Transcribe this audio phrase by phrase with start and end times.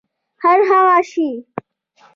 [0.43, 1.29] هرهغه شی